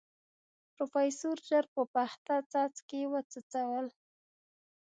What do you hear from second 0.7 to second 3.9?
پروفيسر ژر په پخته څاڅکي وڅڅول.